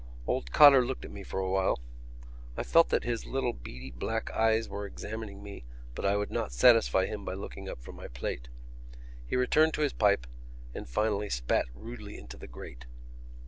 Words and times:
Old 0.25 0.51
Cotter 0.51 0.83
looked 0.83 1.05
at 1.05 1.11
me 1.11 1.21
for 1.21 1.39
a 1.39 1.51
while. 1.51 1.79
I 2.57 2.63
felt 2.63 2.89
that 2.89 3.03
his 3.03 3.27
little 3.27 3.53
beady 3.53 3.91
black 3.91 4.31
eyes 4.31 4.67
were 4.67 4.87
examining 4.87 5.43
me 5.43 5.63
but 5.93 6.07
I 6.07 6.17
would 6.17 6.31
not 6.31 6.51
satisfy 6.51 7.05
him 7.05 7.23
by 7.23 7.35
looking 7.35 7.69
up 7.69 7.83
from 7.83 7.97
my 7.97 8.07
plate. 8.07 8.49
He 9.27 9.35
returned 9.35 9.75
to 9.75 9.81
his 9.81 9.93
pipe 9.93 10.25
and 10.73 10.89
finally 10.89 11.29
spat 11.29 11.67
rudely 11.75 12.17
into 12.17 12.35
the 12.35 12.47
grate. 12.47 12.87